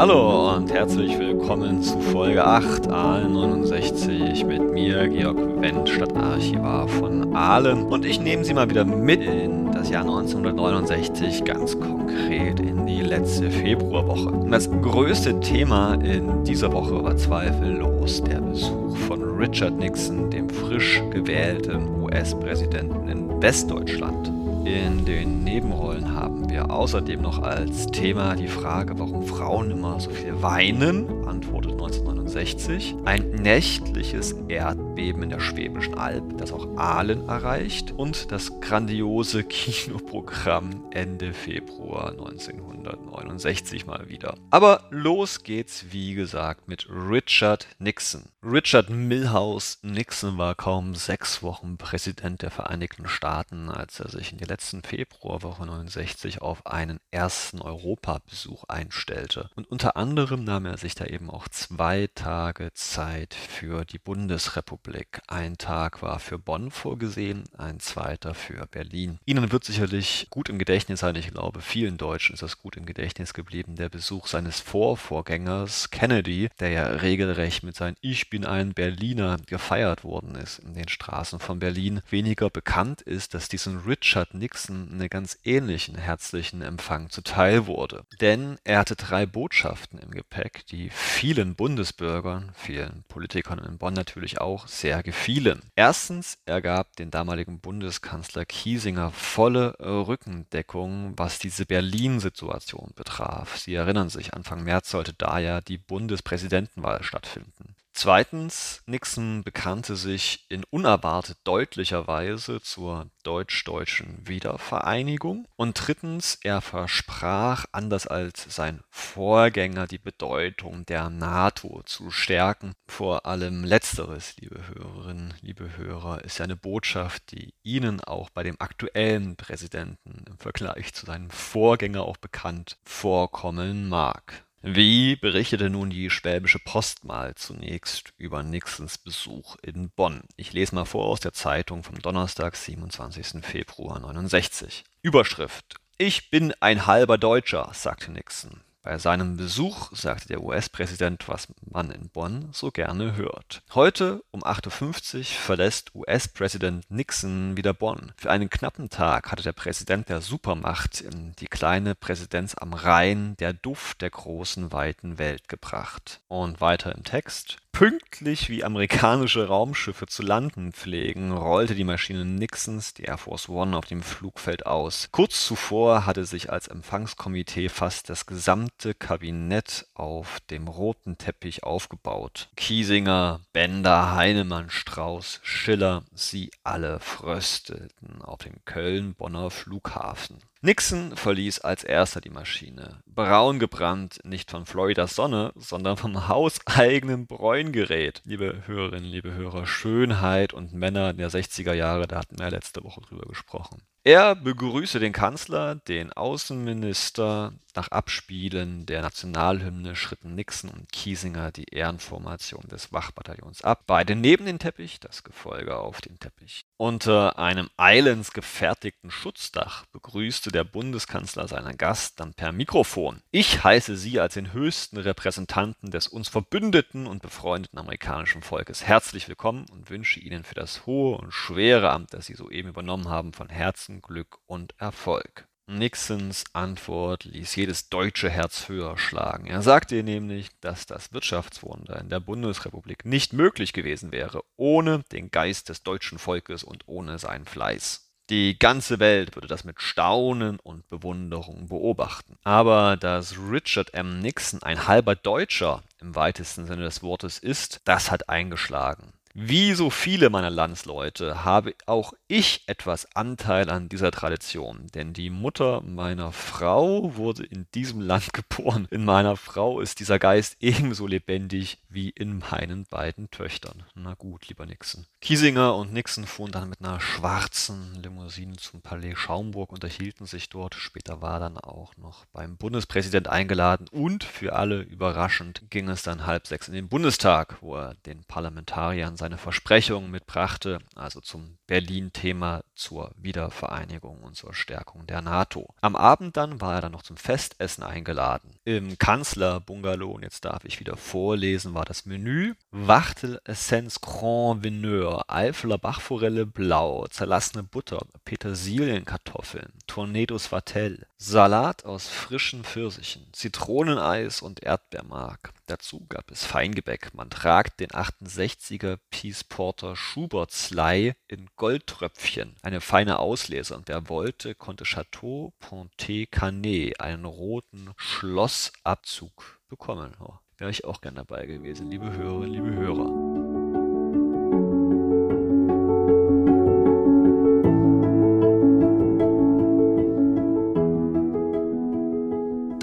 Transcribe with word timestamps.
Hallo 0.00 0.56
und 0.56 0.72
herzlich 0.72 1.18
willkommen 1.18 1.82
zu 1.82 2.00
Folge 2.00 2.42
8 2.42 2.88
Aalen 2.88 3.34
69 3.34 4.46
mit 4.46 4.72
mir, 4.72 5.06
Georg 5.08 5.36
Wendt, 5.60 5.90
Stadtarchivar 5.90 6.88
von 6.88 7.36
Aalen. 7.36 7.82
Und 7.82 8.06
ich 8.06 8.18
nehme 8.18 8.42
Sie 8.42 8.54
mal 8.54 8.70
wieder 8.70 8.86
mit 8.86 9.20
in 9.20 9.70
das 9.72 9.90
Jahr 9.90 10.04
1969, 10.04 11.44
ganz 11.44 11.78
konkret 11.78 12.60
in 12.60 12.86
die 12.86 13.02
letzte 13.02 13.50
Februarwoche. 13.50 14.30
Und 14.30 14.50
das 14.50 14.70
größte 14.70 15.38
Thema 15.40 15.92
in 15.96 16.44
dieser 16.44 16.72
Woche 16.72 17.04
war 17.04 17.18
zweifellos 17.18 18.22
der 18.22 18.40
Besuch 18.40 18.96
von 18.96 19.22
Richard 19.22 19.78
Nixon, 19.78 20.30
dem 20.30 20.48
frisch 20.48 21.02
gewählten 21.10 22.00
US-Präsidenten 22.00 23.06
in 23.06 23.42
Westdeutschland. 23.42 24.39
In 24.64 25.04
den 25.06 25.42
Nebenrollen 25.42 26.14
haben 26.14 26.50
wir 26.50 26.70
außerdem 26.70 27.22
noch 27.22 27.42
als 27.42 27.86
Thema 27.86 28.36
die 28.36 28.48
Frage, 28.48 28.98
warum 28.98 29.26
Frauen 29.26 29.70
immer 29.70 29.98
so 30.00 30.10
viel 30.10 30.42
weinen, 30.42 31.26
antwortet 31.26 31.72
1969, 31.72 32.94
ein 33.04 33.30
nächtliches 33.30 34.32
Erdbeben 34.48 34.89
in 34.98 35.38
der 35.38 35.40
Schwäbischen 35.40 35.96
Alb, 35.96 36.38
das 36.38 36.50
auch 36.52 36.76
Aalen 36.76 37.28
erreicht 37.28 37.92
und 37.92 38.32
das 38.32 38.60
grandiose 38.60 39.44
Kinoprogramm 39.48 40.90
Ende 40.90 41.32
Februar 41.32 42.10
1969 42.10 43.86
mal 43.86 44.08
wieder. 44.08 44.34
Aber 44.50 44.88
los 44.90 45.44
geht's, 45.44 45.86
wie 45.90 46.14
gesagt, 46.14 46.66
mit 46.66 46.88
Richard 46.90 47.68
Nixon. 47.78 48.24
Richard 48.42 48.88
Milhouse 48.88 49.78
Nixon 49.82 50.38
war 50.38 50.54
kaum 50.54 50.94
sechs 50.94 51.42
Wochen 51.42 51.76
Präsident 51.76 52.42
der 52.42 52.50
Vereinigten 52.50 53.06
Staaten, 53.06 53.68
als 53.68 54.00
er 54.00 54.08
sich 54.08 54.32
in 54.32 54.38
die 54.38 54.44
letzten 54.44 54.82
Februarwoche 54.82 55.66
69 55.66 56.40
auf 56.40 56.66
einen 56.66 57.00
ersten 57.10 57.60
Europabesuch 57.60 58.64
einstellte. 58.64 59.50
Und 59.56 59.70
unter 59.70 59.96
anderem 59.96 60.42
nahm 60.44 60.64
er 60.64 60.78
sich 60.78 60.94
da 60.94 61.04
eben 61.04 61.30
auch 61.30 61.48
zwei 61.48 62.08
Tage 62.14 62.72
Zeit 62.72 63.34
für 63.34 63.84
die 63.84 63.98
Bundesrepublik. 63.98 64.80
Ein 65.26 65.56
Tag 65.58 66.02
war 66.02 66.18
für 66.18 66.38
Bonn 66.38 66.70
vorgesehen, 66.70 67.44
ein 67.56 67.78
zweiter 67.78 68.34
für 68.34 68.66
Berlin. 68.66 69.18
Ihnen 69.24 69.52
wird 69.52 69.64
sicherlich 69.64 70.26
gut 70.30 70.48
im 70.48 70.58
Gedächtnis 70.58 71.00
sein, 71.00 71.14
ich 71.14 71.30
glaube, 71.30 71.60
vielen 71.60 71.96
Deutschen 71.96 72.34
ist 72.34 72.42
das 72.42 72.58
gut 72.58 72.76
im 72.76 72.86
Gedächtnis 72.86 73.32
geblieben, 73.32 73.76
der 73.76 73.88
Besuch 73.88 74.26
seines 74.26 74.60
Vorvorgängers 74.60 75.90
Kennedy, 75.90 76.48
der 76.58 76.70
ja 76.70 76.86
regelrecht 76.86 77.62
mit 77.62 77.76
seinem 77.76 77.96
Ich 78.00 78.30
bin 78.30 78.44
ein 78.44 78.74
Berliner 78.74 79.36
gefeiert 79.46 80.02
worden 80.02 80.34
ist 80.34 80.58
in 80.58 80.74
den 80.74 80.88
Straßen 80.88 81.38
von 81.38 81.60
Berlin. 81.60 82.02
Weniger 82.10 82.50
bekannt 82.50 83.02
ist, 83.02 83.34
dass 83.34 83.48
diesen 83.48 83.78
Richard 83.78 84.34
Nixon 84.34 84.88
einen 84.90 85.08
ganz 85.08 85.38
ähnlichen 85.44 85.94
herzlichen 85.94 86.62
Empfang 86.62 87.10
zuteil 87.10 87.66
wurde. 87.66 88.04
Denn 88.20 88.58
er 88.64 88.80
hatte 88.80 88.96
drei 88.96 89.26
Botschaften 89.26 89.98
im 89.98 90.10
Gepäck, 90.10 90.66
die 90.66 90.90
vielen 90.90 91.54
Bundesbürgern, 91.54 92.52
vielen 92.54 93.04
Politikern 93.08 93.60
in 93.60 93.78
Bonn 93.78 93.94
natürlich 93.94 94.40
auch 94.40 94.66
sehr 94.70 95.02
gefielen. 95.02 95.62
Erstens, 95.74 96.38
er 96.46 96.62
gab 96.62 96.94
den 96.96 97.10
damaligen 97.10 97.60
Bundeskanzler 97.60 98.44
Kiesinger 98.44 99.10
volle 99.10 99.76
Rückendeckung, 99.80 101.14
was 101.16 101.38
diese 101.38 101.66
Berlin-Situation 101.66 102.92
betraf. 102.94 103.58
Sie 103.58 103.74
erinnern 103.74 104.10
sich, 104.10 104.32
Anfang 104.34 104.64
März 104.64 104.90
sollte 104.90 105.12
da 105.12 105.38
ja 105.38 105.60
die 105.60 105.78
Bundespräsidentenwahl 105.78 107.02
stattfinden. 107.02 107.74
Zweitens, 107.92 108.82
Nixon 108.86 109.42
bekannte 109.42 109.96
sich 109.96 110.46
in 110.48 110.64
unerwartet 110.70 111.38
deutlicher 111.44 112.06
Weise 112.06 112.60
zur 112.62 113.10
deutsch-deutschen 113.24 114.26
Wiedervereinigung. 114.26 115.46
Und 115.56 115.74
drittens, 115.74 116.38
er 116.42 116.60
versprach, 116.60 117.66
anders 117.72 118.06
als 118.06 118.46
sein 118.48 118.82
Vorgänger, 118.90 119.86
die 119.86 119.98
Bedeutung 119.98 120.86
der 120.86 121.10
NATO 121.10 121.82
zu 121.84 122.10
stärken. 122.10 122.74
Vor 122.86 123.26
allem 123.26 123.64
letzteres, 123.64 124.36
liebe 124.36 124.66
Hörerinnen, 124.68 125.34
liebe 125.42 125.76
Hörer, 125.76 126.24
ist 126.24 126.38
ja 126.38 126.44
eine 126.44 126.56
Botschaft, 126.56 127.32
die 127.32 127.54
Ihnen 127.62 128.00
auch 128.00 128.30
bei 128.30 128.44
dem 128.44 128.56
aktuellen 128.60 129.36
Präsidenten 129.36 130.24
im 130.26 130.38
Vergleich 130.38 130.94
zu 130.94 131.06
seinem 131.06 131.30
Vorgänger 131.30 132.02
auch 132.02 132.16
bekannt 132.16 132.78
vorkommen 132.84 133.88
mag. 133.88 134.46
Wie 134.62 135.16
berichtete 135.16 135.70
nun 135.70 135.88
die 135.88 136.10
Schwäbische 136.10 136.58
Post 136.58 137.04
mal 137.04 137.34
zunächst 137.34 138.12
über 138.18 138.42
Nixons 138.42 138.98
Besuch 138.98 139.56
in 139.62 139.88
Bonn? 139.88 140.24
Ich 140.36 140.52
lese 140.52 140.74
mal 140.74 140.84
vor 140.84 141.06
aus 141.06 141.20
der 141.20 141.32
Zeitung 141.32 141.82
vom 141.82 141.98
Donnerstag, 141.98 142.56
27. 142.56 143.42
Februar 143.42 143.98
69. 144.00 144.84
Überschrift 145.00 145.76
Ich 145.96 146.28
bin 146.28 146.52
ein 146.60 146.86
halber 146.86 147.16
Deutscher, 147.16 147.70
sagte 147.72 148.12
Nixon. 148.12 148.60
Bei 148.82 148.96
seinem 148.96 149.36
Besuch 149.36 149.90
sagte 149.92 150.28
der 150.28 150.42
US-Präsident, 150.42 151.28
was 151.28 151.48
man 151.70 151.90
in 151.90 152.08
Bonn 152.08 152.48
so 152.52 152.70
gerne 152.70 153.14
hört. 153.14 153.62
Heute 153.74 154.24
um 154.30 154.42
8.50 154.42 155.18
Uhr 155.18 155.24
verlässt 155.24 155.94
US-Präsident 155.94 156.90
Nixon 156.90 157.58
wieder 157.58 157.74
Bonn. 157.74 158.12
Für 158.16 158.30
einen 158.30 158.48
knappen 158.48 158.88
Tag 158.88 159.30
hatte 159.30 159.42
der 159.42 159.52
Präsident 159.52 160.08
der 160.08 160.22
Supermacht 160.22 161.02
in 161.02 161.34
die 161.40 161.46
kleine 161.46 161.94
Präsidenz 161.94 162.54
am 162.54 162.72
Rhein 162.72 163.36
der 163.38 163.52
Duft 163.52 164.00
der 164.00 164.10
großen, 164.10 164.72
weiten 164.72 165.18
Welt 165.18 165.48
gebracht. 165.48 166.20
Und 166.28 166.62
weiter 166.62 166.94
im 166.94 167.04
Text. 167.04 167.58
Pünktlich 167.72 168.48
wie 168.48 168.64
amerikanische 168.64 169.46
Raumschiffe 169.46 170.06
zu 170.06 170.22
landen 170.22 170.72
pflegen, 170.72 171.32
rollte 171.32 171.74
die 171.74 171.84
Maschine 171.84 172.24
Nixons, 172.24 172.94
die 172.94 173.04
Air 173.04 173.16
Force 173.16 173.48
One, 173.48 173.76
auf 173.76 173.86
dem 173.86 174.02
Flugfeld 174.02 174.66
aus. 174.66 175.08
Kurz 175.12 175.46
zuvor 175.46 176.04
hatte 176.04 176.24
sich 176.24 176.50
als 176.50 176.66
Empfangskomitee 176.66 177.68
fast 177.68 178.10
das 178.10 178.26
gesamte 178.26 178.69
Kabinett 178.98 179.86
auf 179.94 180.40
dem 180.50 180.68
roten 180.68 181.18
Teppich 181.18 181.62
aufgebaut. 181.64 182.48
Kiesinger, 182.56 183.40
Bender, 183.52 184.14
Heinemann, 184.14 184.70
Strauß, 184.70 185.40
Schiller, 185.42 186.04
sie 186.14 186.50
alle 186.64 187.00
fröstelten 187.00 188.22
auf 188.22 188.40
dem 188.40 188.64
Köln-Bonner 188.64 189.50
Flughafen. 189.50 190.38
Nixon 190.62 191.16
verließ 191.16 191.60
als 191.60 191.84
erster 191.84 192.20
die 192.20 192.28
Maschine. 192.28 193.00
Braun 193.06 193.58
gebrannt, 193.58 194.20
nicht 194.24 194.50
von 194.50 194.66
Floridas 194.66 195.14
Sonne, 195.14 195.52
sondern 195.56 195.96
vom 195.96 196.28
hauseigenen 196.28 197.26
Bräungerät. 197.26 198.20
Liebe 198.26 198.64
Hörerinnen, 198.66 199.10
liebe 199.10 199.32
Hörer, 199.32 199.66
Schönheit 199.66 200.52
und 200.52 200.74
Männer 200.74 201.14
der 201.14 201.30
60er 201.30 201.72
Jahre, 201.72 202.06
da 202.06 202.18
hatten 202.18 202.38
wir 202.38 202.50
letzte 202.50 202.84
Woche 202.84 203.00
drüber 203.00 203.26
gesprochen. 203.26 203.80
Er 204.04 204.34
begrüßte 204.34 204.98
den 204.98 205.12
Kanzler, 205.12 205.76
den 205.76 206.12
Außenminister. 206.12 207.52
Nach 207.80 207.88
Abspielen 207.92 208.84
der 208.84 209.00
Nationalhymne 209.00 209.96
schritten 209.96 210.34
Nixon 210.34 210.68
und 210.68 210.92
Kiesinger 210.92 211.50
die 211.50 211.64
Ehrenformation 211.64 212.68
des 212.68 212.92
Wachbataillons 212.92 213.64
ab. 213.64 213.84
Beide 213.86 214.16
neben 214.16 214.44
den 214.44 214.58
Teppich, 214.58 215.00
das 215.00 215.24
Gefolge 215.24 215.78
auf 215.78 216.02
dem 216.02 216.20
Teppich. 216.20 216.66
Unter 216.76 217.38
einem 217.38 217.70
eilends 217.78 218.34
gefertigten 218.34 219.10
Schutzdach 219.10 219.86
begrüßte 219.92 220.52
der 220.52 220.64
Bundeskanzler 220.64 221.48
seinen 221.48 221.78
Gast 221.78 222.20
dann 222.20 222.34
per 222.34 222.52
Mikrofon. 222.52 223.22
Ich 223.30 223.64
heiße 223.64 223.96
Sie 223.96 224.20
als 224.20 224.34
den 224.34 224.52
höchsten 224.52 224.98
Repräsentanten 224.98 225.90
des 225.90 226.06
uns 226.06 226.28
verbündeten 226.28 227.06
und 227.06 227.22
befreundeten 227.22 227.78
amerikanischen 227.78 228.42
Volkes 228.42 228.84
herzlich 228.84 229.26
willkommen 229.26 229.64
und 229.72 229.88
wünsche 229.88 230.20
Ihnen 230.20 230.44
für 230.44 230.54
das 230.54 230.84
hohe 230.84 231.16
und 231.16 231.32
schwere 231.32 231.92
Amt, 231.92 232.12
das 232.12 232.26
Sie 232.26 232.34
soeben 232.34 232.68
übernommen 232.68 233.08
haben, 233.08 233.32
von 233.32 233.48
Herzen 233.48 234.02
Glück 234.02 234.36
und 234.44 234.74
Erfolg. 234.76 235.48
Nixons 235.70 236.44
Antwort 236.52 237.24
ließ 237.24 237.54
jedes 237.54 237.88
deutsche 237.88 238.28
Herz 238.28 238.68
höher 238.68 238.98
schlagen. 238.98 239.46
Er 239.46 239.62
sagte 239.62 240.02
nämlich, 240.02 240.48
dass 240.60 240.86
das 240.86 241.12
Wirtschaftswunder 241.12 242.00
in 242.00 242.08
der 242.08 242.20
Bundesrepublik 242.20 243.04
nicht 243.04 243.32
möglich 243.32 243.72
gewesen 243.72 244.10
wäre, 244.10 244.42
ohne 244.56 245.04
den 245.12 245.30
Geist 245.30 245.68
des 245.68 245.82
deutschen 245.82 246.18
Volkes 246.18 246.64
und 246.64 246.88
ohne 246.88 247.18
seinen 247.18 247.46
Fleiß. 247.46 248.10
Die 248.30 248.58
ganze 248.58 249.00
Welt 249.00 249.34
würde 249.34 249.48
das 249.48 249.64
mit 249.64 249.80
Staunen 249.80 250.60
und 250.60 250.88
Bewunderung 250.88 251.68
beobachten. 251.68 252.36
Aber 252.44 252.96
dass 252.96 253.36
Richard 253.36 253.94
M. 253.94 254.20
Nixon 254.20 254.62
ein 254.62 254.86
halber 254.86 255.16
Deutscher 255.16 255.82
im 256.00 256.14
weitesten 256.14 256.66
Sinne 256.66 256.84
des 256.84 257.02
Wortes 257.02 257.38
ist, 257.38 257.80
das 257.84 258.10
hat 258.10 258.28
eingeschlagen. 258.28 259.12
Wie 259.32 259.74
so 259.74 259.90
viele 259.90 260.28
meiner 260.28 260.50
Landsleute 260.50 261.44
habe 261.44 261.74
auch 261.86 262.12
ich 262.26 262.64
etwas 262.66 263.14
Anteil 263.14 263.70
an 263.70 263.88
dieser 263.88 264.10
Tradition, 264.10 264.88
denn 264.92 265.12
die 265.12 265.30
Mutter 265.30 265.82
meiner 265.82 266.32
Frau 266.32 267.16
wurde 267.16 267.44
in 267.44 267.66
diesem 267.74 268.00
Land 268.00 268.32
geboren. 268.32 268.88
In 268.90 269.04
meiner 269.04 269.36
Frau 269.36 269.80
ist 269.80 270.00
dieser 270.00 270.18
Geist 270.18 270.56
ebenso 270.58 271.06
lebendig 271.06 271.78
wie 271.88 272.10
in 272.10 272.38
meinen 272.38 272.86
beiden 272.86 273.30
Töchtern. 273.30 273.84
Na 273.94 274.14
gut, 274.14 274.48
lieber 274.48 274.66
Nixon. 274.66 275.06
Kiesinger 275.20 275.76
und 275.76 275.92
Nixon 275.92 276.26
fuhren 276.26 276.50
dann 276.50 276.68
mit 276.68 276.80
einer 276.80 277.00
schwarzen 277.00 278.02
Limousine 278.02 278.56
zum 278.56 278.82
Palais 278.82 279.14
Schaumburg, 279.14 279.72
unterhielten 279.72 280.26
sich 280.26 280.48
dort. 280.48 280.74
Später 280.74 281.22
war 281.22 281.38
dann 281.38 281.56
auch 281.56 281.96
noch 281.96 282.24
beim 282.32 282.56
Bundespräsident 282.56 283.28
eingeladen 283.28 283.86
und 283.92 284.24
für 284.24 284.54
alle 284.54 284.80
überraschend 284.80 285.62
ging 285.70 285.88
es 285.88 286.02
dann 286.02 286.26
halb 286.26 286.48
sechs 286.48 286.66
in 286.66 286.74
den 286.74 286.88
Bundestag, 286.88 287.58
wo 287.60 287.76
er 287.76 287.94
den 288.06 288.24
Parlamentariern 288.24 289.16
seine 289.20 289.38
Versprechungen 289.38 290.10
mitbrachte, 290.10 290.78
also 290.96 291.20
zum 291.20 291.58
Berlin-Thema 291.66 292.62
zur 292.80 293.12
Wiedervereinigung 293.16 294.22
und 294.22 294.34
zur 294.36 294.54
Stärkung 294.54 295.06
der 295.06 295.20
NATO. 295.20 295.68
Am 295.82 295.94
Abend 295.94 296.36
dann 296.36 296.60
war 296.60 296.76
er 296.76 296.80
dann 296.80 296.92
noch 296.92 297.02
zum 297.02 297.16
Festessen 297.16 297.84
eingeladen. 297.84 298.54
Im 298.64 298.98
Kanzlerbungalow, 298.98 300.10
und 300.10 300.22
jetzt 300.22 300.44
darf 300.44 300.64
ich 300.64 300.80
wieder 300.80 300.96
vorlesen, 300.96 301.74
war 301.74 301.84
das 301.84 302.06
Menü 302.06 302.54
Wachtel 302.70 303.40
Essence 303.44 304.00
Grand 304.00 304.64
Veneur, 304.64 305.24
Eifeler 305.28 305.78
Bachforelle 305.78 306.46
blau, 306.46 307.06
zerlassene 307.08 307.62
Butter, 307.62 308.00
Petersilienkartoffeln, 308.24 309.72
Tornados 309.86 310.46
Vatel, 310.46 311.06
Salat 311.18 311.84
aus 311.84 312.08
frischen 312.08 312.64
Pfirsichen, 312.64 313.26
Zitroneneis 313.32 314.40
und 314.40 314.62
Erdbeermark. 314.62 315.52
Dazu 315.66 316.04
gab 316.08 316.32
es 316.32 316.44
Feingebäck. 316.44 317.14
Man 317.14 317.30
tragt 317.30 317.78
den 317.78 317.90
68er 317.90 318.98
Peace 319.10 319.44
Porter 319.44 319.94
Schubert 319.94 320.50
Sly 320.50 321.12
in 321.28 321.48
Goldtröpfchen, 321.54 322.56
eine 322.70 322.80
feine 322.80 323.18
Auslese. 323.18 323.76
Und 323.76 323.88
wer 323.88 324.08
wollte, 324.08 324.54
konnte 324.54 324.84
Chateau 324.84 325.52
Pontet 325.58 326.30
Canet, 326.30 327.00
einen 327.00 327.24
roten 327.24 327.90
Schlossabzug 327.96 329.60
bekommen. 329.68 330.14
Oh, 330.20 330.34
Wäre 330.58 330.70
ich 330.70 330.84
auch 330.84 331.00
gern 331.00 331.14
dabei 331.14 331.46
gewesen, 331.46 331.90
liebe 331.90 332.12
Hörerinnen, 332.12 332.52
liebe 332.52 332.70
Hörer. 332.70 333.39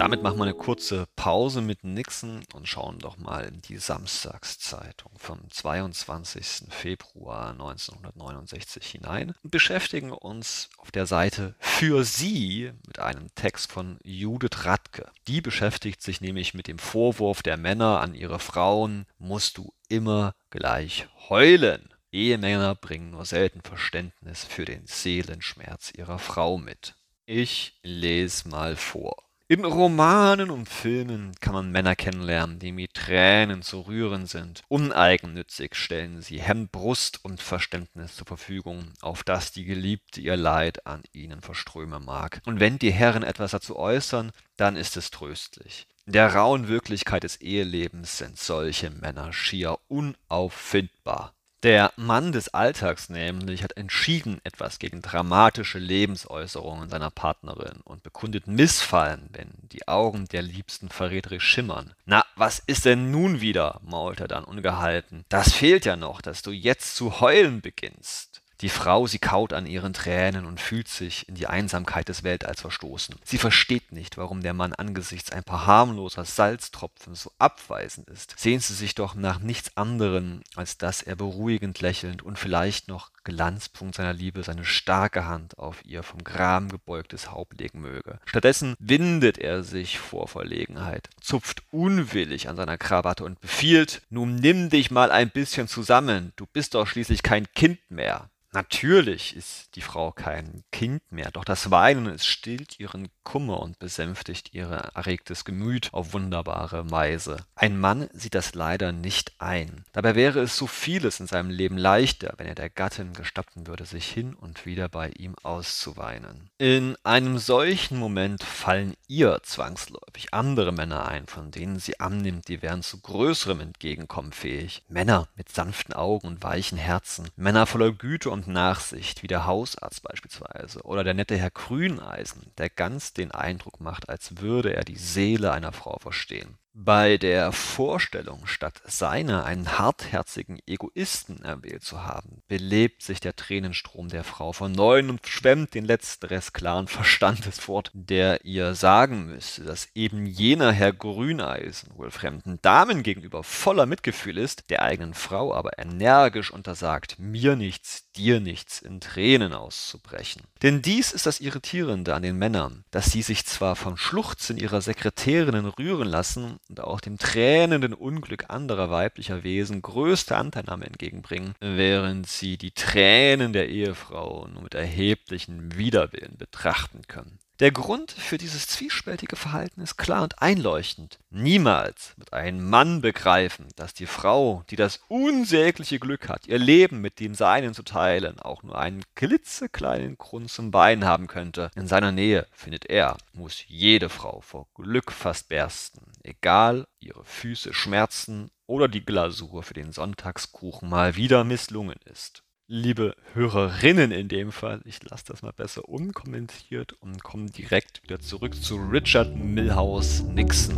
Damit 0.07 0.24
machen 0.24 0.38
wir 0.38 0.44
eine 0.44 0.54
kurze 0.54 1.06
Pause 1.18 1.59
mit 1.59 1.83
Nixon 1.83 2.42
und 2.54 2.65
schauen 2.65 2.98
doch 2.98 3.18
mal 3.18 3.44
in 3.44 3.62
die 3.63 3.75
Samstagszeitung 3.75 5.12
vom 5.18 5.51
22. 5.51 6.69
Februar 6.69 7.50
1969 7.50 8.88
hinein 8.88 9.33
und 9.44 9.51
beschäftigen 9.51 10.13
uns 10.13 10.69
auf 10.77 10.92
der 10.92 11.07
Seite 11.07 11.56
für 11.59 12.06
Sie 12.06 12.71
mit 12.88 13.00
einem 13.00 13.36
Text 13.36 13.69
von 13.69 14.00
Judith 14.01 14.63
Radke. 14.63 15.12
Die 15.27 15.42
beschäftigt 15.42 16.01
sich 16.01 16.21
nämlich 16.21 16.53
mit 16.53 16.68
dem 16.69 16.80
Vorwurf 16.80 17.44
der 17.44 17.57
Männer 17.57 18.00
an 18.00 18.15
ihre 18.15 18.39
Frauen, 18.39 19.07
musst 19.19 19.57
du 19.57 19.74
immer 19.89 20.36
gleich 20.51 21.10
heulen. 21.27 21.94
Ehemänner 22.13 22.75
bringen 22.75 23.12
nur 23.12 23.25
selten 23.25 23.60
Verständnis 23.60 24.45
für 24.45 24.63
den 24.63 24.88
Seelenschmerz 24.88 25.92
ihrer 25.98 26.18
Frau 26.18 26.57
mit. 26.57 26.95
Ich 27.25 27.77
lese 27.83 28.48
mal 28.48 28.77
vor. 28.77 29.26
In 29.50 29.64
Romanen 29.64 30.50
und 30.50 30.68
Filmen 30.68 31.32
kann 31.40 31.54
man 31.54 31.72
Männer 31.72 31.96
kennenlernen, 31.96 32.60
die 32.60 32.74
mit 32.74 32.96
Tränen 32.96 33.62
zu 33.62 33.80
rühren 33.80 34.26
sind. 34.26 34.62
Uneigennützig 34.68 35.74
stellen 35.74 36.22
sie 36.22 36.42
Hemd, 36.42 36.74
Brust 36.74 37.24
und 37.24 37.42
Verständnis 37.42 38.18
zur 38.18 38.28
Verfügung, 38.28 38.92
auf 39.00 39.24
das 39.24 39.54
die 39.54 39.64
Geliebte 39.64 40.20
ihr 40.20 40.36
Leid 40.36 40.86
an 40.86 41.02
ihnen 41.14 41.40
verströmen 41.40 42.04
mag. 42.04 42.42
Und 42.46 42.60
wenn 42.60 42.78
die 42.78 42.92
Herren 42.92 43.24
etwas 43.24 43.52
dazu 43.52 43.78
äußern, 43.78 44.34
dann 44.58 44.76
ist 44.76 44.98
es 44.98 45.12
tröstlich. 45.12 45.88
In 46.06 46.12
der 46.12 46.36
rauen 46.36 46.68
Wirklichkeit 46.68 47.24
des 47.24 47.40
Ehelebens 47.40 48.18
sind 48.18 48.38
solche 48.38 48.90
Männer 48.90 49.32
schier 49.32 49.80
unauffindbar. 49.88 51.34
Der 51.63 51.92
Mann 51.95 52.31
des 52.31 52.54
Alltags 52.54 53.09
nämlich 53.09 53.63
hat 53.63 53.75
entschieden 53.77 54.39
etwas 54.44 54.77
gegen 54.77 55.01
dramatische 55.01 55.80
Lebensäußerungen 55.80 56.88
seiner 56.88 57.09
Partnerin 57.09 57.81
und 57.83 58.04
bekundet 58.04 58.45
Missfallen, 58.45 59.27
wenn 59.31 59.50
die 59.71 59.88
Augen 59.88 60.27
der 60.27 60.44
Liebsten 60.44 60.89
verräterisch 60.89 61.45
schimmern. 61.45 61.95
Na, 62.06 62.24
was 62.36 62.59
ist 62.59 62.86
denn 62.86 63.09
nun 63.09 63.42
wieder? 63.42 63.81
mault 63.83 64.19
er 64.19 64.27
dann 64.27 64.44
ungehalten. 64.44 65.25
Das 65.30 65.51
fehlt 65.51 65.86
ja 65.86 65.95
noch, 65.95 66.21
dass 66.21 66.44
du 66.44 66.51
jetzt 66.51 66.95
zu 66.95 67.21
heulen 67.21 67.62
beginnst. 67.62 68.26
Die 68.62 68.69
Frau, 68.69 69.06
sie 69.06 69.19
kaut 69.19 69.54
an 69.54 69.68
ihren 69.68 69.94
Tränen 69.94 70.45
und 70.45 70.59
fühlt 70.59 70.88
sich 70.88 71.30
in 71.30 71.36
die 71.36 71.45
Einsamkeit 71.45 72.09
des 72.09 72.24
Weltalls 72.24 72.62
verstoßen. 72.62 73.15
Sie 73.24 73.38
versteht 73.38 73.92
nicht, 73.92 74.18
warum 74.18 74.42
der 74.42 74.54
Mann 74.54 74.74
angesichts 74.74 75.31
ein 75.31 75.44
paar 75.44 75.68
harmloser 75.68 76.25
Salztropfen 76.25 77.13
so 77.13 77.31
abweisend 77.38 78.09
ist. 78.09 78.33
Sehen 78.38 78.59
sie 78.59 78.74
sich 78.74 78.95
doch 78.95 79.13
nach 79.13 79.39
nichts 79.39 79.77
anderem, 79.77 80.42
als 80.56 80.77
dass 80.80 81.04
er 81.04 81.15
beruhigend 81.15 81.81
lächelnd 81.81 82.24
und 82.24 82.39
vielleicht 82.39 82.88
noch 82.88 83.12
Glanzpunkt 83.24 83.95
seiner 83.95 84.13
Liebe 84.13 84.42
seine 84.42 84.65
starke 84.65 85.25
Hand 85.25 85.60
auf 85.60 85.86
ihr 85.86 86.01
vom 86.01 86.24
Gram 86.24 86.69
gebeugtes 86.69 87.30
Haupt 87.30 87.60
legen 87.60 87.81
möge. 87.81 88.19
Stattdessen 88.25 88.75
windet 88.80 89.38
er 89.38 89.63
sich 89.63 90.00
vor 90.00 90.27
Verlegenheit, 90.27 91.10
zupft 91.21 91.62
unwillig 91.71 92.50
an 92.50 92.56
seiner 92.56 92.77
Krawatte 92.77 93.25
und 93.25 93.39
befiehlt, 93.42 94.01
nun 94.10 94.36
nimm 94.36 94.69
dich 94.69 94.92
mal 94.92 95.12
ein 95.12 95.30
bisschen 95.30 95.68
zusammen, 95.68 96.31
du 96.38 96.45
bist 96.45 96.74
doch 96.74 96.88
schließlich 96.88 97.21
kein 97.21 97.51
Kind 97.53 97.80
mehr. 97.89 98.30
Natürlich 98.52 99.36
ist 99.36 99.76
die 99.76 99.82
Frau 99.82 100.12
kein 100.12 100.64
Kind 100.72 101.12
mehr, 101.12 101.32
doch 101.32 101.44
das 101.44 101.70
Weinen, 101.70 102.08
es 102.08 102.26
stillt 102.26 102.80
ihren 102.80 103.10
Kummer 103.27 103.59
und 103.59 103.77
besänftigt 103.77 104.53
ihr 104.53 104.68
erregtes 104.95 105.44
Gemüt 105.44 105.89
auf 105.91 106.13
wunderbare 106.13 106.89
Weise. 106.91 107.35
Ein 107.56 107.77
Mann 107.77 108.07
sieht 108.13 108.35
das 108.35 108.56
leider 108.56 108.94
nicht 108.94 109.33
ein. 109.38 109.83
Dabei 109.91 110.15
wäre 110.15 110.39
es 110.39 110.56
so 110.56 110.65
vieles 110.65 111.19
in 111.19 111.27
seinem 111.27 111.50
Leben 111.50 111.77
leichter, 111.77 112.35
wenn 112.38 112.47
er 112.47 112.56
der 112.56 112.69
Gattin 112.69 113.12
gestatten 113.12 113.68
würde, 113.68 113.83
sich 113.83 114.07
hin 114.07 114.33
und 114.33 114.65
wieder 114.65 114.88
bei 114.88 115.09
ihm 115.09 115.35
auszuweinen. 115.44 116.50
In 116.57 116.95
einem 117.03 117.38
solchen 117.38 118.00
Moment 118.00 118.44
fallen 118.44 118.95
ihr 119.09 119.41
zwangsläufig 119.44 120.33
andere 120.33 120.71
Männer 120.71 121.09
ein, 121.09 121.27
von 121.27 121.51
denen 121.51 121.79
sie 121.79 122.00
annimmt, 122.00 122.47
die 122.47 122.62
wären 122.62 122.81
zu 122.81 123.01
größerem 123.01 123.59
Entgegenkommen 123.59 124.31
fähig. 124.31 124.83
Männer 124.88 125.27
mit 125.35 125.50
sanften 125.50 125.94
Augen 125.94 126.27
und 126.27 126.44
weichen 126.44 126.77
Herzen, 126.77 127.27
Männer 127.35 127.65
voller 127.65 127.91
Güte 127.91 128.29
und 128.29 128.47
Nachsicht, 128.47 129.21
wie 129.21 129.27
der 129.27 129.45
Hausarzt 129.45 130.01
beispielsweise, 130.01 130.81
oder 130.83 131.03
der 131.03 131.13
nette 131.13 131.35
Herr 131.35 131.51
Grüneisen, 131.51 132.53
der 132.57 132.69
ganz 132.69 133.17
den 133.18 133.31
Eindruck 133.31 133.80
macht, 133.80 134.10
als 134.10 134.38
würde 134.42 134.74
er 134.74 134.84
die 134.84 134.98
Seele 134.98 135.52
einer 135.52 135.72
Frau 135.72 135.98
verstehen. 136.00 136.58
Bei 136.79 137.18
der 137.18 137.53
Vorstellung, 137.53 138.45
statt 138.45 138.83
seiner 138.85 139.45
einen 139.45 139.79
hartherzigen 139.79 140.59
Egoisten 140.68 141.44
erwählt 141.44 141.81
zu 141.81 142.03
haben, 142.03 142.44
belebt 142.47 143.01
sich 143.01 143.19
der 143.19 143.35
Tränenstrom 143.35 144.09
der 144.09 144.24
Frau 144.24 144.53
von 144.53 144.74
neuem 144.74 145.09
und 145.09 145.25
schwemmt 145.25 145.74
den 145.74 145.85
letzten 145.85 146.27
Rest 146.27 146.53
klaren 146.53 146.88
Verstandes 146.88 147.57
fort, 147.57 147.89
der 147.95 148.45
ihr 148.45 148.75
sagen 148.75 149.25
müsste, 149.25 149.63
dass 149.63 149.89
eben 149.95 150.27
jener 150.27 150.71
Herr 150.71 150.94
Grüneisen 150.94 151.89
wohl 151.95 152.12
fremden 152.12 152.59
Damen 152.62 153.01
gegenüber 153.01 153.44
voller 153.44 153.88
Mitgefühl 153.88 154.38
ist, 154.38 154.69
der 154.69 154.83
eigenen 154.83 155.15
Frau 155.15 155.55
aber 155.55 155.79
energisch 155.79 156.51
untersagt, 156.51 157.17
mir 157.17 157.55
nichts, 157.55 158.12
dir 158.12 158.39
nichts 158.39 158.84
in 158.84 159.01
Tränen 159.01 159.53
auszubrechen. 159.53 160.43
Denn 160.62 160.84
dies 160.84 161.12
ist 161.12 161.25
das 161.25 161.39
Irritierende 161.39 162.13
an 162.13 162.22
den 162.22 162.38
Männern, 162.38 162.86
dass 162.91 163.07
sie 163.07 163.24
sich 163.24 163.48
zwar 163.48 163.75
vom 163.75 163.98
Schluchzen 163.98 164.57
ihrer 164.57 164.81
Sekretärinnen 164.81 165.65
rühren 165.65 166.07
lassen, 166.07 166.60
und 166.69 166.79
auch 166.79 167.00
dem 167.00 167.17
tränenden 167.17 167.93
Unglück 167.93 168.45
anderer 168.50 168.89
weiblicher 168.89 169.43
Wesen 169.43 169.81
größte 169.81 170.36
Anteilnahme 170.36 170.86
entgegenbringen, 170.86 171.55
während 171.59 172.27
sie 172.27 172.57
die 172.57 172.71
Tränen 172.71 173.53
der 173.53 173.69
Ehefrau 173.69 174.47
nur 174.47 174.63
mit 174.63 174.74
erheblichem 174.74 175.75
Widerwillen 175.77 176.38
betrachten 176.38 177.01
können. 177.07 177.39
Der 177.59 177.71
Grund 177.71 178.12
für 178.12 178.38
dieses 178.38 178.67
zwiespältige 178.67 179.36
Verhalten 179.36 179.81
ist 179.81 179.97
klar 179.97 180.21
und 180.21 180.43
einleuchtend. 180.43 181.17
Niemals 181.31 182.13
wird 182.15 182.31
ein 182.31 182.63
Mann 182.63 183.01
begreifen, 183.01 183.65
dass 183.75 183.95
die 183.95 184.05
Frau, 184.05 184.63
die 184.69 184.75
das 184.75 185.00
unsägliche 185.07 185.97
Glück 185.97 186.29
hat, 186.29 186.45
ihr 186.45 186.59
Leben 186.59 187.01
mit 187.01 187.19
dem 187.19 187.33
Seinen 187.33 187.74
zu 187.74 187.81
teilen, 187.81 188.39
auch 188.39 188.62
nur 188.62 188.77
einen 188.77 189.03
klitzekleinen 189.15 190.19
Grund 190.19 190.51
zum 190.51 190.69
Bein 190.69 191.03
haben 191.03 191.25
könnte. 191.25 191.71
In 191.75 191.88
seiner 191.88 192.12
Nähe, 192.12 192.45
findet 192.51 192.86
er, 192.86 193.17
muss 193.33 193.63
jede 193.67 194.09
Frau 194.09 194.41
vor 194.41 194.67
Glück 194.75 195.12
fast 195.12 195.50
bersten, 195.50 196.01
egal 196.27 196.88
ihre 197.00 197.24
Füße 197.24 197.74
schmerzen 197.74 198.50
oder 198.65 198.88
die 198.88 199.05
Glasur 199.05 199.63
für 199.63 199.74
den 199.74 199.91
Sonntagskuchen 199.91 200.89
mal 200.89 201.15
wieder 201.15 201.43
misslungen 201.43 202.00
ist 202.05 202.43
liebe 202.69 203.15
Hörerinnen 203.34 204.12
in 204.12 204.27
dem 204.27 204.51
Fall, 204.51 204.81
ich 204.84 205.01
lasse 205.10 205.24
das 205.27 205.41
mal 205.41 205.53
besser 205.53 205.88
unkommentiert 205.88 206.93
und 207.00 207.24
komme 207.24 207.50
direkt 207.50 208.03
wieder 208.03 208.19
zurück 208.19 208.62
zu 208.62 208.75
Richard 208.75 209.36
Milhouse 209.38 210.24
Nixon. 210.24 210.75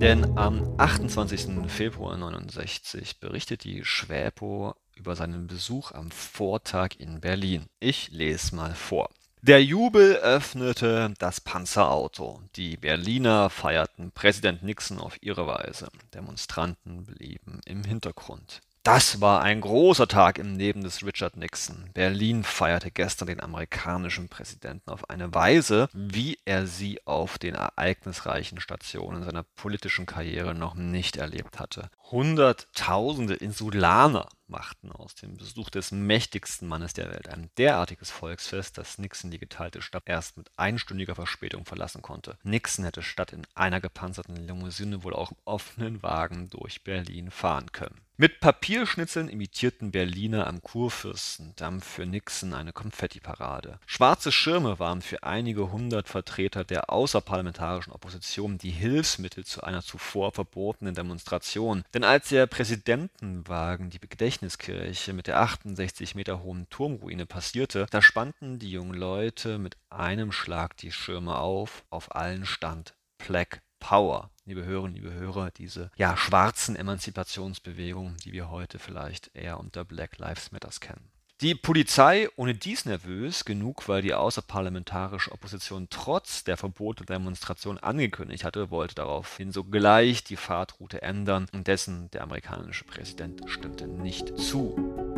Denn 0.00 0.36
am 0.36 0.74
28. 0.78 1.70
Februar 1.70 2.14
1969 2.14 3.20
berichtet 3.20 3.64
die 3.64 3.84
Schwäpo 3.84 4.74
über 5.02 5.16
seinen 5.16 5.48
Besuch 5.48 5.90
am 5.90 6.12
Vortag 6.12 6.90
in 6.98 7.20
Berlin. 7.20 7.66
Ich 7.80 8.12
lese 8.12 8.54
mal 8.54 8.72
vor. 8.72 9.10
Der 9.40 9.60
Jubel 9.60 10.14
öffnete 10.14 11.12
das 11.18 11.40
Panzerauto. 11.40 12.40
Die 12.54 12.76
Berliner 12.76 13.50
feierten 13.50 14.12
Präsident 14.12 14.62
Nixon 14.62 15.00
auf 15.00 15.20
ihre 15.20 15.48
Weise. 15.48 15.88
Demonstranten 16.14 17.04
blieben 17.04 17.60
im 17.64 17.82
Hintergrund. 17.82 18.60
Das 18.84 19.20
war 19.20 19.42
ein 19.42 19.60
großer 19.60 20.08
Tag 20.08 20.40
im 20.40 20.56
Leben 20.56 20.82
des 20.82 21.06
Richard 21.06 21.36
Nixon. 21.36 21.88
Berlin 21.94 22.42
feierte 22.42 22.90
gestern 22.90 23.28
den 23.28 23.40
amerikanischen 23.40 24.28
Präsidenten 24.28 24.90
auf 24.90 25.08
eine 25.08 25.32
Weise, 25.32 25.88
wie 25.92 26.36
er 26.46 26.66
sie 26.66 26.98
auf 27.06 27.38
den 27.38 27.54
ereignisreichen 27.54 28.58
Stationen 28.58 29.22
seiner 29.22 29.44
politischen 29.44 30.04
Karriere 30.04 30.56
noch 30.56 30.74
nicht 30.74 31.16
erlebt 31.16 31.60
hatte. 31.60 31.90
Hunderttausende 32.10 33.34
Insulaner 33.34 34.28
machten 34.48 34.90
aus 34.90 35.14
dem 35.14 35.36
Besuch 35.36 35.70
des 35.70 35.92
mächtigsten 35.92 36.66
Mannes 36.66 36.92
der 36.92 37.08
Welt 37.08 37.28
ein 37.28 37.50
derartiges 37.58 38.10
Volksfest, 38.10 38.78
dass 38.78 38.98
Nixon 38.98 39.30
die 39.30 39.38
geteilte 39.38 39.80
Stadt 39.80 40.02
erst 40.06 40.36
mit 40.36 40.50
einstündiger 40.56 41.14
Verspätung 41.14 41.64
verlassen 41.66 42.02
konnte. 42.02 42.36
Nixon 42.42 42.84
hätte 42.84 43.02
statt 43.02 43.32
in 43.32 43.46
einer 43.54 43.80
gepanzerten 43.80 44.34
Limousine 44.34 45.04
wohl 45.04 45.14
auch 45.14 45.30
im 45.30 45.38
offenen 45.44 46.02
Wagen 46.02 46.50
durch 46.50 46.82
Berlin 46.82 47.30
fahren 47.30 47.70
können. 47.70 48.00
Mit 48.22 48.38
Papierschnitzeln 48.38 49.28
imitierten 49.28 49.90
Berliner 49.90 50.46
am 50.46 50.62
Kurfürstendamm 50.62 51.80
für 51.80 52.06
Nixon 52.06 52.54
eine 52.54 52.72
Konfettiparade. 52.72 53.80
Schwarze 53.84 54.30
Schirme 54.30 54.78
waren 54.78 55.02
für 55.02 55.24
einige 55.24 55.72
hundert 55.72 56.08
Vertreter 56.08 56.62
der 56.62 56.88
außerparlamentarischen 56.88 57.92
Opposition 57.92 58.58
die 58.58 58.70
Hilfsmittel 58.70 59.44
zu 59.44 59.64
einer 59.64 59.82
zuvor 59.82 60.30
verbotenen 60.30 60.94
Demonstration. 60.94 61.82
Denn 61.94 62.04
als 62.04 62.28
der 62.28 62.46
Präsidentenwagen 62.46 63.90
die 63.90 63.98
Gedächtniskirche 63.98 65.12
mit 65.14 65.26
der 65.26 65.40
68 65.40 66.14
Meter 66.14 66.44
hohen 66.44 66.68
Turmruine 66.70 67.26
passierte, 67.26 67.86
da 67.90 68.00
spannten 68.00 68.60
die 68.60 68.70
jungen 68.70 68.94
Leute 68.94 69.58
mit 69.58 69.76
einem 69.90 70.30
Schlag 70.30 70.76
die 70.76 70.92
Schirme 70.92 71.38
auf, 71.38 71.82
auf 71.90 72.14
allen 72.14 72.46
stand 72.46 72.94
Black 73.18 73.62
Power 73.82 74.30
liebe 74.44 74.64
Hörerinnen, 74.64 74.94
liebe 74.94 75.12
Hörer, 75.12 75.50
diese 75.50 75.90
ja 75.96 76.16
schwarzen 76.16 76.76
Emanzipationsbewegungen, 76.76 78.16
die 78.24 78.32
wir 78.32 78.50
heute 78.50 78.78
vielleicht 78.78 79.30
eher 79.34 79.58
unter 79.60 79.84
Black 79.84 80.18
Lives 80.18 80.52
Matters 80.52 80.80
kennen. 80.80 81.10
Die 81.40 81.54
Polizei 81.56 82.28
ohne 82.36 82.54
dies 82.54 82.84
nervös 82.84 83.44
genug, 83.44 83.88
weil 83.88 84.00
die 84.00 84.14
außerparlamentarische 84.14 85.32
Opposition 85.32 85.88
trotz 85.90 86.44
der 86.44 86.56
Verbote 86.56 87.04
der 87.04 87.18
Demonstration 87.18 87.78
angekündigt 87.78 88.44
hatte, 88.44 88.70
wollte 88.70 88.94
daraufhin 88.94 89.50
sogleich 89.50 90.22
die 90.22 90.36
Fahrtroute 90.36 91.02
ändern 91.02 91.48
und 91.52 91.66
dessen 91.66 92.10
der 92.12 92.22
amerikanische 92.22 92.84
Präsident 92.84 93.42
stimmte 93.46 93.88
nicht 93.88 94.38
zu. 94.38 95.11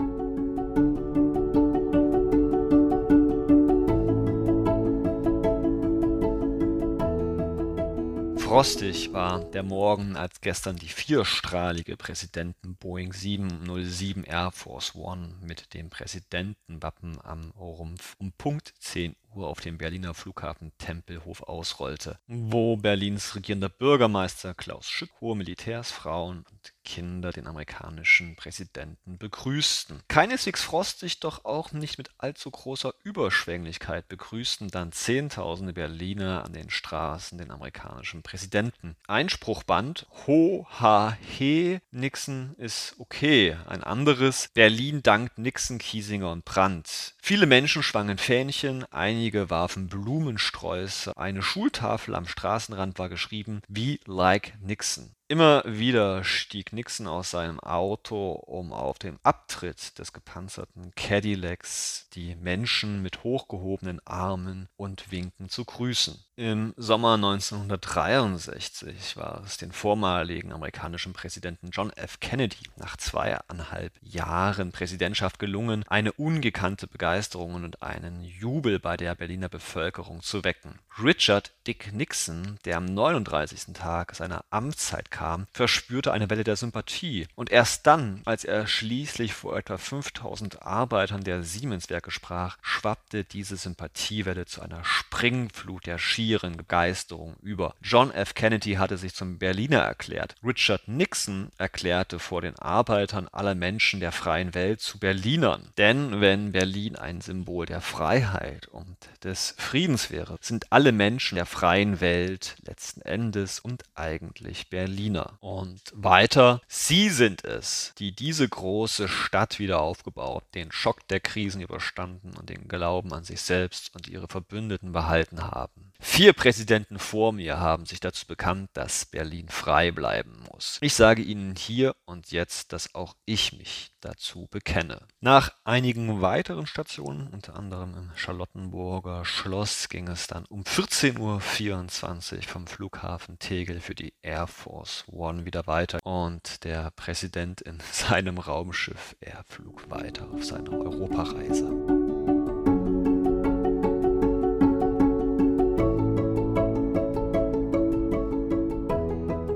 Frostig 8.54 9.12
war 9.12 9.40
der 9.40 9.64
Morgen, 9.64 10.14
als 10.14 10.40
gestern 10.40 10.76
die 10.76 10.86
vierstrahlige 10.86 11.96
Präsidenten 11.96 12.76
Boeing 12.76 13.12
707 13.12 14.22
Air 14.22 14.52
Force 14.52 14.94
One 14.94 15.34
mit 15.40 15.74
dem 15.74 15.90
Präsidentenwappen 15.90 17.18
am 17.24 17.50
Rumpf 17.58 18.14
um 18.20 18.30
Punkt 18.30 18.72
10 18.78 19.16
Uhr 19.34 19.48
auf 19.48 19.60
dem 19.60 19.78
Berliner 19.78 20.14
Flughafen 20.14 20.72
Tempelhof 20.78 21.42
ausrollte, 21.42 22.18
wo 22.26 22.76
Berlins 22.76 23.34
regierender 23.34 23.68
Bürgermeister 23.68 24.54
Klaus 24.54 24.88
Schück 24.88 25.10
hohe 25.20 25.36
Militärs, 25.36 25.90
Frauen 25.90 26.44
und 26.50 26.74
Kinder 26.84 27.32
den 27.32 27.46
amerikanischen 27.46 28.36
Präsidenten 28.36 29.18
begrüßten. 29.18 30.02
Keineswegs 30.08 30.62
frostig, 30.62 31.20
doch 31.20 31.44
auch 31.44 31.72
nicht 31.72 31.98
mit 31.98 32.10
allzu 32.18 32.50
großer 32.50 32.94
Überschwänglichkeit 33.02 34.08
begrüßten 34.08 34.68
dann 34.68 34.92
Zehntausende 34.92 35.72
Berliner 35.72 36.44
an 36.44 36.52
den 36.52 36.70
Straßen 36.70 37.38
den 37.38 37.50
amerikanischen 37.50 38.22
Präsidenten. 38.22 38.96
Einspruchband 39.06 40.06
Ho, 40.26 40.66
ha, 40.78 41.16
he, 41.20 41.80
Nixon 41.90 42.54
ist 42.58 42.94
okay. 42.98 43.56
Ein 43.66 43.82
anderes 43.82 44.48
Berlin 44.54 45.02
dankt 45.02 45.38
Nixon, 45.38 45.78
Kiesinger 45.78 46.30
und 46.30 46.44
Brandt. 46.44 47.14
Viele 47.22 47.46
Menschen 47.46 47.82
schwangen 47.82 48.18
Fähnchen, 48.18 48.84
einige 48.90 49.23
warfen 49.48 49.88
Blumensträuße. 49.88 51.16
Eine 51.16 51.42
Schultafel 51.42 52.14
am 52.14 52.26
Straßenrand 52.26 52.98
war 52.98 53.08
geschrieben, 53.08 53.62
wie 53.68 54.00
like 54.06 54.52
Nixon. 54.60 55.12
Immer 55.26 55.62
wieder 55.64 56.22
stieg 56.22 56.74
Nixon 56.74 57.06
aus 57.06 57.30
seinem 57.30 57.58
Auto, 57.58 58.32
um 58.32 58.74
auf 58.74 58.98
dem 58.98 59.18
Abtritt 59.22 59.98
des 59.98 60.12
gepanzerten 60.12 60.94
Cadillacs 60.96 62.10
die 62.12 62.36
Menschen 62.36 63.00
mit 63.00 63.24
hochgehobenen 63.24 64.02
Armen 64.04 64.68
und 64.76 65.10
Winken 65.10 65.48
zu 65.48 65.64
grüßen. 65.64 66.22
Im 66.36 66.74
Sommer 66.76 67.14
1963 67.14 69.16
war 69.16 69.42
es 69.46 69.56
den 69.56 69.72
vormaligen 69.72 70.52
amerikanischen 70.52 71.14
Präsidenten 71.14 71.70
John 71.70 71.90
F. 71.92 72.20
Kennedy 72.20 72.68
nach 72.76 72.98
zweieinhalb 72.98 73.94
Jahren 74.02 74.72
Präsidentschaft 74.72 75.38
gelungen, 75.38 75.84
eine 75.88 76.12
ungekannte 76.12 76.86
Begeisterung 76.86 77.54
und 77.54 77.82
einen 77.82 78.24
Jubel 78.24 78.78
bei 78.78 78.98
der 78.98 79.14
Berliner 79.14 79.48
Bevölkerung 79.48 80.22
zu 80.22 80.44
wecken. 80.44 80.80
Richard 81.02 81.52
Dick 81.66 81.94
Nixon, 81.94 82.58
der 82.64 82.76
am 82.76 82.84
39. 82.84 83.72
Tag 83.72 84.14
seiner 84.14 84.44
Amtszeit 84.50 85.10
kam, 85.14 85.46
verspürte 85.52 86.12
eine 86.12 86.28
Welle 86.28 86.42
der 86.42 86.56
Sympathie. 86.56 87.28
Und 87.36 87.50
erst 87.50 87.86
dann, 87.86 88.20
als 88.24 88.44
er 88.44 88.66
schließlich 88.66 89.32
vor 89.32 89.56
etwa 89.56 89.78
5000 89.78 90.62
Arbeitern 90.62 91.22
der 91.22 91.44
Siemenswerke 91.44 92.10
sprach, 92.10 92.58
schwappte 92.62 93.22
diese 93.22 93.56
Sympathiewelle 93.56 94.44
zu 94.44 94.60
einer 94.60 94.84
Springflut 94.84 95.86
der 95.86 95.98
schieren 95.98 96.56
Begeisterung 96.56 97.36
über. 97.42 97.74
John 97.80 98.10
F. 98.10 98.34
Kennedy 98.34 98.74
hatte 98.74 98.98
sich 98.98 99.14
zum 99.14 99.38
Berliner 99.38 99.78
erklärt. 99.78 100.34
Richard 100.42 100.88
Nixon 100.88 101.50
erklärte 101.58 102.18
vor 102.18 102.40
den 102.40 102.58
Arbeitern 102.58 103.28
aller 103.28 103.54
Menschen 103.54 104.00
der 104.00 104.10
freien 104.10 104.52
Welt 104.54 104.80
zu 104.80 104.98
Berlinern. 104.98 105.68
Denn 105.78 106.20
wenn 106.20 106.50
Berlin 106.50 106.96
ein 106.96 107.20
Symbol 107.20 107.66
der 107.66 107.80
Freiheit 107.80 108.66
und 108.66 108.96
des 109.22 109.54
Friedens 109.58 110.10
wäre, 110.10 110.38
sind 110.40 110.72
alle 110.72 110.90
Menschen 110.90 111.36
der 111.36 111.46
freien 111.46 112.00
Welt 112.00 112.56
letzten 112.66 113.02
Endes 113.02 113.60
und 113.60 113.84
eigentlich 113.94 114.70
Berlin. 114.70 115.03
Berliner. 115.04 115.36
Und 115.40 115.80
weiter, 115.94 116.60
sie 116.66 117.10
sind 117.10 117.44
es, 117.44 117.92
die 117.98 118.12
diese 118.12 118.48
große 118.48 119.08
Stadt 119.08 119.58
wieder 119.58 119.80
aufgebaut, 119.80 120.44
den 120.54 120.72
Schock 120.72 121.06
der 121.08 121.20
Krisen 121.20 121.60
überstanden 121.60 122.34
und 122.38 122.48
den 122.48 122.68
Glauben 122.68 123.12
an 123.12 123.24
sich 123.24 123.42
selbst 123.42 123.94
und 123.94 124.08
ihre 124.08 124.28
Verbündeten 124.28 124.92
behalten 124.92 125.42
haben. 125.42 125.92
Vier 126.06 126.34
Präsidenten 126.34 126.98
vor 126.98 127.32
mir 127.32 127.58
haben 127.58 127.86
sich 127.86 127.98
dazu 127.98 128.26
bekannt, 128.26 128.70
dass 128.74 129.06
Berlin 129.06 129.48
frei 129.48 129.90
bleiben 129.90 130.44
muss. 130.52 130.78
Ich 130.80 130.94
sage 130.94 131.22
Ihnen 131.22 131.56
hier 131.56 131.96
und 132.04 132.30
jetzt, 132.30 132.72
dass 132.72 132.94
auch 132.94 133.16
ich 133.24 133.56
mich 133.56 133.90
dazu 134.00 134.46
bekenne. 134.48 135.00
Nach 135.20 135.50
einigen 135.64 136.20
weiteren 136.20 136.66
Stationen, 136.66 137.26
unter 137.28 137.56
anderem 137.56 137.94
im 137.94 138.10
Charlottenburger 138.14 139.24
Schloss, 139.24 139.88
ging 139.88 140.06
es 140.06 140.28
dann 140.28 140.44
um 140.44 140.62
14.24 140.62 142.36
Uhr 142.36 142.42
vom 142.44 142.66
Flughafen 142.68 143.38
Tegel 143.40 143.80
für 143.80 143.96
die 143.96 144.12
Air 144.22 144.46
Force 144.46 145.04
One 145.08 145.46
wieder 145.46 145.66
weiter 145.66 145.98
und 146.04 146.64
der 146.64 146.92
Präsident 146.92 147.62
in 147.62 147.78
seinem 147.92 148.38
Raumschiff 148.38 149.16
er 149.20 149.42
flog 149.48 149.90
weiter 149.90 150.30
auf 150.30 150.44
seiner 150.44 150.70
Europareise. 150.70 151.93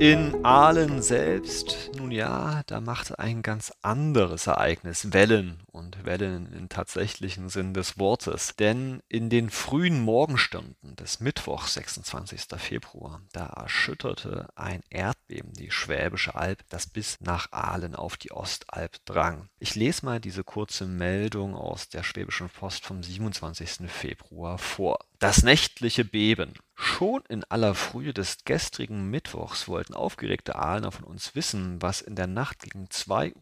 In 0.00 0.44
Aalen 0.44 1.02
selbst, 1.02 1.90
nun 1.96 2.12
ja, 2.12 2.62
da 2.68 2.80
machte 2.80 3.18
ein 3.18 3.42
ganz 3.42 3.72
anderes 3.82 4.46
Ereignis 4.46 5.12
Wellen 5.12 5.64
und 5.72 6.04
Wellen 6.04 6.52
im 6.52 6.68
tatsächlichen 6.68 7.48
Sinn 7.48 7.74
des 7.74 7.98
Wortes. 7.98 8.54
Denn 8.54 9.02
in 9.08 9.28
den 9.28 9.50
frühen 9.50 10.00
Morgenstunden 10.00 10.94
des 10.94 11.18
Mittwochs, 11.18 11.74
26. 11.74 12.42
Februar, 12.58 13.22
da 13.32 13.46
erschütterte 13.46 14.46
ein 14.54 14.82
Erdbeben 14.88 15.52
die 15.54 15.72
Schwäbische 15.72 16.36
Alb, 16.36 16.62
das 16.68 16.86
bis 16.86 17.16
nach 17.20 17.50
Aalen 17.50 17.96
auf 17.96 18.16
die 18.16 18.30
Ostalb 18.30 19.04
drang. 19.04 19.48
Ich 19.58 19.74
lese 19.74 20.06
mal 20.06 20.20
diese 20.20 20.44
kurze 20.44 20.86
Meldung 20.86 21.56
aus 21.56 21.88
der 21.88 22.04
Schwäbischen 22.04 22.50
Post 22.50 22.86
vom 22.86 23.02
27. 23.02 23.90
Februar 23.90 24.58
vor. 24.58 25.00
Das 25.18 25.42
nächtliche 25.42 26.04
Beben. 26.04 26.54
Schon 26.80 27.22
in 27.28 27.42
aller 27.42 27.74
Frühe 27.74 28.14
des 28.14 28.44
gestrigen 28.44 29.10
Mittwochs 29.10 29.66
wollten 29.66 29.94
aufgeregte 29.94 30.54
Aalener 30.54 30.92
von 30.92 31.02
uns 31.02 31.34
wissen, 31.34 31.82
was 31.82 32.00
in 32.00 32.14
der 32.14 32.28
Nacht 32.28 32.60
gegen 32.60 32.86
2.30 32.86 33.34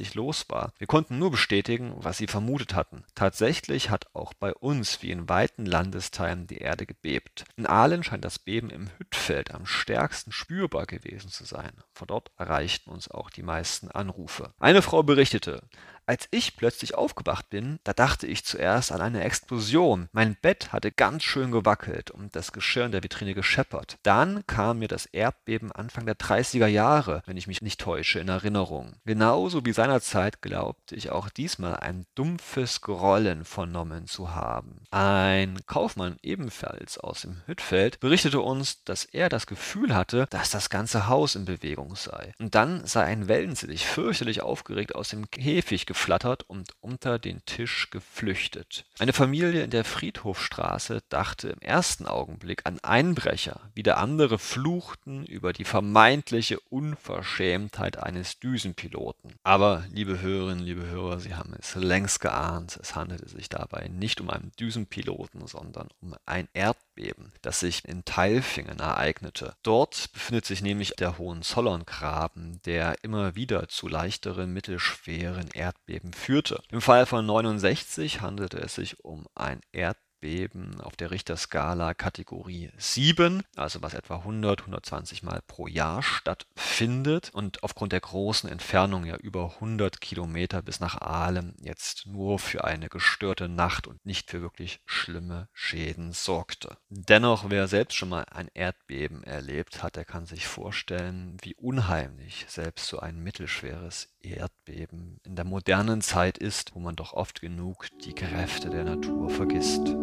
Uhr 0.00 0.14
los 0.14 0.46
war. 0.48 0.72
Wir 0.78 0.86
konnten 0.86 1.18
nur 1.18 1.30
bestätigen, 1.30 1.92
was 1.98 2.16
sie 2.16 2.26
vermutet 2.26 2.74
hatten. 2.74 3.04
Tatsächlich 3.14 3.90
hat 3.90 4.06
auch 4.14 4.32
bei 4.32 4.54
uns 4.54 5.02
wie 5.02 5.10
in 5.10 5.28
weiten 5.28 5.66
Landesteilen 5.66 6.46
die 6.46 6.56
Erde 6.56 6.86
gebebt. 6.86 7.44
In 7.56 7.66
Aalen 7.66 8.02
scheint 8.02 8.24
das 8.24 8.38
Beben 8.38 8.70
im 8.70 8.88
Hüttfeld 8.96 9.54
am 9.54 9.66
stärksten 9.66 10.32
spürbar 10.32 10.86
gewesen 10.86 11.28
zu 11.28 11.44
sein. 11.44 11.72
Von 11.92 12.08
dort 12.08 12.30
erreichten 12.38 12.88
uns 12.88 13.10
auch 13.10 13.28
die 13.28 13.42
meisten 13.42 13.90
Anrufe. 13.90 14.54
Eine 14.58 14.80
Frau 14.80 15.02
berichtete, 15.02 15.62
Als 16.10 16.26
ich 16.32 16.56
plötzlich 16.56 16.96
aufgewacht 16.96 17.50
bin, 17.50 17.78
da 17.84 17.92
dachte 17.92 18.26
ich 18.26 18.44
zuerst 18.44 18.90
an 18.90 19.00
eine 19.00 19.22
Explosion. 19.22 20.08
Mein 20.10 20.34
Bett 20.34 20.72
hatte 20.72 20.90
ganz 20.90 21.22
schön 21.22 21.52
gewackelt 21.52 22.10
und 22.10 22.34
das 22.34 22.50
Geschirr 22.50 22.86
in 22.86 22.90
der 22.90 23.04
Vitrine 23.04 23.32
gescheppert. 23.32 23.96
Dann 24.02 24.44
kam 24.48 24.80
mir 24.80 24.88
das 24.88 25.06
Erdbeben 25.06 25.70
Anfang 25.70 26.06
der 26.06 26.18
30er 26.18 26.66
Jahre, 26.66 27.22
wenn 27.26 27.36
ich 27.36 27.46
mich 27.46 27.62
nicht 27.62 27.80
täusche, 27.80 28.18
in 28.18 28.26
Erinnerung. 28.26 28.94
Genauso 29.04 29.64
wie 29.64 29.72
seinerzeit 29.72 30.42
glaubte 30.42 30.96
ich 30.96 31.10
auch 31.10 31.28
diesmal 31.28 31.76
ein 31.76 32.06
dumpfes 32.16 32.80
Grollen 32.80 33.44
vernommen 33.44 34.08
zu 34.08 34.34
haben. 34.34 34.82
Ein 34.90 35.60
Kaufmann 35.66 36.16
ebenfalls 36.22 36.98
aus 36.98 37.20
dem 37.20 37.36
Hüttfeld 37.46 38.00
berichtete 38.00 38.40
uns, 38.40 38.82
dass 38.82 39.04
er 39.04 39.28
das 39.28 39.46
Gefühl 39.46 39.94
hatte, 39.94 40.26
dass 40.30 40.50
das 40.50 40.70
ganze 40.70 41.06
Haus 41.06 41.36
in 41.36 41.44
Bewegung 41.44 41.94
sei. 41.94 42.32
Und 42.40 42.56
dann 42.56 42.84
sei 42.84 43.04
ein 43.04 43.28
Wellensittich 43.28 43.86
fürchterlich 43.86 44.42
aufgeregt 44.42 44.96
aus 44.96 45.10
dem 45.10 45.30
Käfig 45.30 45.86
geflogen 45.86 45.99
geflattert 46.00 46.44
und 46.48 46.70
unter 46.80 47.18
den 47.18 47.44
Tisch 47.44 47.90
geflüchtet. 47.90 48.86
Eine 48.98 49.12
Familie 49.12 49.62
in 49.62 49.68
der 49.68 49.84
Friedhofstraße 49.84 51.02
dachte 51.10 51.50
im 51.50 51.60
ersten 51.60 52.06
Augenblick 52.06 52.62
an 52.64 52.80
Einbrecher, 52.80 53.60
wieder 53.74 53.98
andere 53.98 54.38
fluchten 54.38 55.26
über 55.26 55.52
die 55.52 55.66
vermeintliche 55.66 56.58
Unverschämtheit 56.70 57.98
eines 57.98 58.38
Düsenpiloten. 58.38 59.34
Aber, 59.42 59.84
liebe 59.92 60.22
Hörerinnen, 60.22 60.64
liebe 60.64 60.86
Hörer, 60.86 61.20
Sie 61.20 61.34
haben 61.34 61.52
es 61.58 61.74
längst 61.74 62.20
geahnt, 62.20 62.78
es 62.80 62.94
handelte 62.94 63.28
sich 63.28 63.50
dabei 63.50 63.88
nicht 63.88 64.22
um 64.22 64.30
einen 64.30 64.52
Düsenpiloten, 64.58 65.46
sondern 65.46 65.88
um 66.00 66.14
ein 66.24 66.48
Erdbeben, 66.54 67.30
das 67.42 67.60
sich 67.60 67.84
in 67.84 68.06
Teilfingen 68.06 68.78
ereignete. 68.78 69.54
Dort 69.62 70.10
befindet 70.14 70.46
sich 70.46 70.62
nämlich 70.62 70.94
der 70.98 71.18
Hohenzollerngraben, 71.18 72.62
der 72.64 72.96
immer 73.02 73.34
wieder 73.34 73.68
zu 73.68 73.86
leichteren, 73.86 74.54
mittelschweren 74.54 75.48
Erdbeben 75.52 75.89
führte. 76.14 76.62
Im 76.70 76.80
Fall 76.80 77.06
von 77.06 77.26
69 77.26 78.20
handelte 78.20 78.58
es 78.58 78.74
sich 78.74 79.04
um 79.04 79.26
ein 79.34 79.60
Erdbeben 79.72 80.09
Erdbeben 80.20 80.80
auf 80.82 80.96
der 80.96 81.10
Richterskala 81.10 81.94
Kategorie 81.94 82.70
7, 82.76 83.42
also 83.56 83.80
was 83.82 83.94
etwa 83.94 84.16
100, 84.16 84.60
120 84.60 85.22
Mal 85.22 85.40
pro 85.46 85.66
Jahr 85.66 86.02
stattfindet 86.02 87.30
und 87.32 87.62
aufgrund 87.62 87.92
der 87.92 88.00
großen 88.00 88.50
Entfernung 88.50 89.06
ja 89.06 89.16
über 89.16 89.54
100 89.54 90.00
Kilometer 90.00 90.60
bis 90.60 90.78
nach 90.78 91.00
Ahlem 91.00 91.54
jetzt 91.62 92.06
nur 92.06 92.38
für 92.38 92.64
eine 92.64 92.90
gestörte 92.90 93.48
Nacht 93.48 93.86
und 93.86 94.04
nicht 94.04 94.30
für 94.30 94.42
wirklich 94.42 94.80
schlimme 94.84 95.48
Schäden 95.54 96.12
sorgte. 96.12 96.76
Dennoch, 96.90 97.48
wer 97.48 97.66
selbst 97.66 97.96
schon 97.96 98.10
mal 98.10 98.26
ein 98.30 98.48
Erdbeben 98.52 99.24
erlebt 99.24 99.82
hat, 99.82 99.96
der 99.96 100.04
kann 100.04 100.26
sich 100.26 100.46
vorstellen, 100.46 101.38
wie 101.40 101.54
unheimlich 101.54 102.44
selbst 102.48 102.86
so 102.86 102.98
ein 102.98 103.22
mittelschweres 103.22 104.14
Erdbeben 104.20 105.18
in 105.24 105.34
der 105.34 105.46
modernen 105.46 106.02
Zeit 106.02 106.36
ist, 106.36 106.74
wo 106.74 106.80
man 106.80 106.94
doch 106.96 107.14
oft 107.14 107.40
genug 107.40 107.86
die 108.04 108.14
Kräfte 108.14 108.68
der 108.68 108.84
Natur 108.84 109.30
vergisst. 109.30 109.94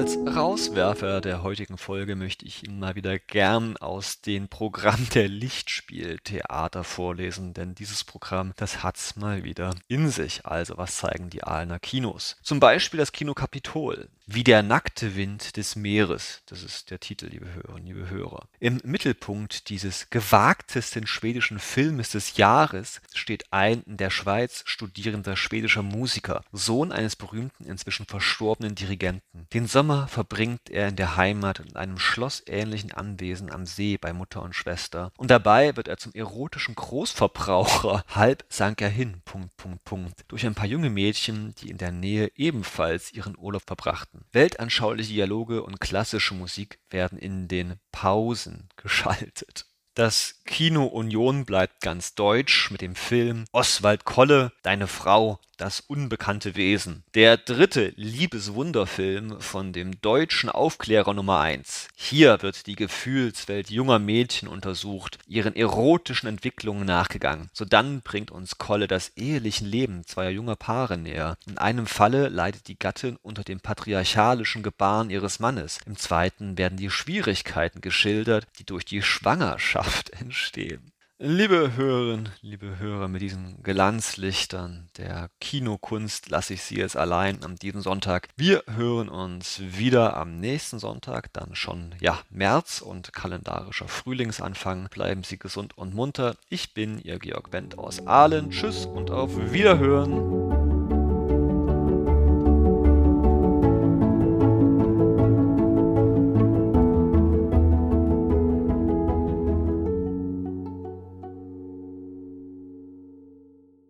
Als 0.00 0.16
Rauswerfer 0.16 1.20
der 1.20 1.42
heutigen 1.42 1.76
Folge 1.76 2.16
möchte 2.16 2.46
ich 2.46 2.66
Ihnen 2.66 2.80
mal 2.80 2.94
wieder 2.94 3.18
gern 3.18 3.76
aus 3.76 4.22
dem 4.22 4.48
Programm 4.48 5.06
der 5.12 5.28
Lichtspieltheater 5.28 6.84
vorlesen, 6.84 7.52
denn 7.52 7.74
dieses 7.74 8.04
Programm, 8.04 8.54
das 8.56 8.82
hat's 8.82 9.16
mal 9.16 9.44
wieder 9.44 9.74
in 9.88 10.08
sich. 10.08 10.46
Also, 10.46 10.78
was 10.78 10.96
zeigen 10.96 11.28
die 11.28 11.44
Aalener 11.44 11.78
Kinos? 11.78 12.38
Zum 12.42 12.60
Beispiel 12.60 12.96
das 12.96 13.12
Kino 13.12 13.34
Kapitol. 13.34 14.08
Wie 14.32 14.44
der 14.44 14.62
nackte 14.62 15.16
Wind 15.16 15.56
des 15.56 15.74
Meeres. 15.74 16.42
Das 16.46 16.62
ist 16.62 16.92
der 16.92 17.00
Titel, 17.00 17.26
liebe 17.26 17.52
Hörerinnen, 17.52 17.86
liebe 17.86 18.10
Hörer. 18.10 18.46
Im 18.60 18.80
Mittelpunkt 18.84 19.68
dieses 19.70 20.08
gewagtesten 20.08 21.08
schwedischen 21.08 21.58
Filmes 21.58 22.10
des 22.10 22.36
Jahres 22.36 23.00
steht 23.12 23.52
ein 23.52 23.82
in 23.88 23.96
der 23.96 24.10
Schweiz 24.10 24.62
studierender 24.66 25.34
schwedischer 25.34 25.82
Musiker, 25.82 26.44
Sohn 26.52 26.92
eines 26.92 27.16
berühmten, 27.16 27.64
inzwischen 27.64 28.06
verstorbenen 28.06 28.76
Dirigenten. 28.76 29.48
Den 29.52 29.66
Sommer 29.66 30.06
verbringt 30.06 30.70
er 30.70 30.86
in 30.86 30.94
der 30.94 31.16
Heimat 31.16 31.58
in 31.58 31.74
einem 31.74 31.98
schlossähnlichen 31.98 32.92
Anwesen 32.92 33.50
am 33.50 33.66
See 33.66 33.98
bei 34.00 34.12
Mutter 34.12 34.42
und 34.42 34.54
Schwester. 34.54 35.10
Und 35.16 35.32
dabei 35.32 35.74
wird 35.74 35.88
er 35.88 35.96
zum 35.96 36.14
erotischen 36.14 36.76
Großverbraucher. 36.76 38.04
Halb 38.06 38.44
sank 38.48 38.80
er 38.80 38.90
hin, 38.90 39.22
Punkt, 39.24 39.56
Punkt, 39.56 39.82
Punkt, 39.82 40.24
durch 40.28 40.46
ein 40.46 40.54
paar 40.54 40.66
junge 40.66 40.90
Mädchen, 40.90 41.52
die 41.56 41.70
in 41.70 41.78
der 41.78 41.90
Nähe 41.90 42.30
ebenfalls 42.36 43.12
ihren 43.12 43.36
Urlaub 43.36 43.64
verbrachten. 43.66 44.19
Weltanschauliche 44.32 45.12
Dialoge 45.12 45.62
und 45.62 45.80
klassische 45.80 46.34
Musik 46.34 46.78
werden 46.90 47.18
in 47.18 47.48
den 47.48 47.76
Pausen 47.92 48.68
geschaltet. 48.76 49.66
Das 49.94 50.36
Kino 50.46 50.84
Union 50.84 51.44
bleibt 51.44 51.80
ganz 51.80 52.14
deutsch 52.14 52.70
mit 52.70 52.80
dem 52.80 52.94
Film 52.94 53.44
Oswald 53.50 54.04
Kolle, 54.04 54.52
Deine 54.62 54.86
Frau, 54.86 55.40
das 55.56 55.80
unbekannte 55.80 56.56
Wesen. 56.56 57.02
Der 57.14 57.36
dritte 57.36 57.92
Liebeswunderfilm 57.96 59.40
von 59.40 59.74
dem 59.74 60.00
deutschen 60.00 60.48
Aufklärer 60.48 61.12
Nummer 61.12 61.40
1. 61.40 61.88
Hier 61.94 62.40
wird 62.40 62.66
die 62.66 62.76
Gefühlswelt 62.76 63.68
junger 63.68 63.98
Mädchen 63.98 64.48
untersucht, 64.48 65.18
ihren 65.26 65.54
erotischen 65.54 66.28
Entwicklungen 66.30 66.86
nachgegangen. 66.86 67.50
Sodann 67.52 68.00
bringt 68.00 68.30
uns 68.30 68.56
Kolle 68.56 68.88
das 68.88 69.12
eheliche 69.16 69.66
Leben 69.66 70.06
zweier 70.06 70.30
junger 70.30 70.56
Paare 70.56 70.96
näher. 70.96 71.36
In 71.46 71.58
einem 71.58 71.86
Falle 71.86 72.28
leidet 72.28 72.68
die 72.68 72.78
Gattin 72.78 73.18
unter 73.20 73.44
dem 73.44 73.60
patriarchalischen 73.60 74.62
Gebaren 74.62 75.10
ihres 75.10 75.40
Mannes. 75.40 75.78
Im 75.84 75.96
zweiten 75.96 76.56
werden 76.56 76.78
die 76.78 76.90
Schwierigkeiten 76.90 77.82
geschildert, 77.82 78.46
die 78.58 78.64
durch 78.64 78.86
die 78.86 79.02
Schwangerschaft 79.02 79.79
entstehen. 80.18 80.92
Liebe 81.22 81.76
Hörerinnen, 81.76 82.30
liebe 82.40 82.78
Hörer, 82.78 83.06
mit 83.06 83.20
diesen 83.20 83.62
Glanzlichtern 83.62 84.88
der 84.96 85.28
Kinokunst 85.38 86.30
lasse 86.30 86.54
ich 86.54 86.62
Sie 86.62 86.76
jetzt 86.76 86.96
allein 86.96 87.44
an 87.44 87.56
diesem 87.56 87.82
Sonntag. 87.82 88.28
Wir 88.36 88.62
hören 88.66 89.10
uns 89.10 89.60
wieder 89.60 90.16
am 90.16 90.40
nächsten 90.40 90.78
Sonntag, 90.78 91.30
dann 91.34 91.54
schon, 91.54 91.94
ja, 92.00 92.18
März 92.30 92.80
und 92.80 93.12
kalendarischer 93.12 93.86
Frühlingsanfang. 93.86 94.88
Bleiben 94.88 95.22
Sie 95.22 95.38
gesund 95.38 95.76
und 95.76 95.94
munter. 95.94 96.36
Ich 96.48 96.72
bin 96.72 96.98
Ihr 97.02 97.18
Georg 97.18 97.52
Wendt 97.52 97.78
aus 97.78 98.06
Aalen. 98.06 98.50
Tschüss 98.50 98.86
und 98.86 99.10
auf 99.10 99.52
Wiederhören. 99.52 100.59